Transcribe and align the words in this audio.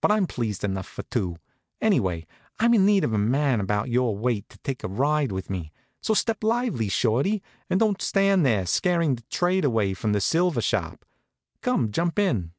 But 0.00 0.12
I'm 0.12 0.28
pleased 0.28 0.62
enough 0.62 0.86
for 0.86 1.02
two. 1.02 1.34
Anyway, 1.80 2.28
I'm 2.60 2.74
in 2.74 2.86
need 2.86 3.02
of 3.02 3.12
a 3.12 3.18
man 3.18 3.58
of 3.58 3.64
about 3.64 3.88
your 3.90 4.16
weight 4.16 4.48
to 4.50 4.58
take 4.58 4.84
a 4.84 4.88
ride 4.88 5.32
with 5.32 5.50
me. 5.50 5.72
So 6.00 6.14
step 6.14 6.44
lively, 6.44 6.88
Shorty, 6.88 7.42
and 7.68 7.80
don't 7.80 8.00
stand 8.00 8.46
there 8.46 8.66
scaring 8.66 9.18
trade 9.32 9.64
away 9.64 9.94
from 9.94 10.12
the 10.12 10.20
silver 10.20 10.60
shop. 10.60 11.04
Come, 11.60 11.90
jump 11.90 12.20
in." 12.20 12.52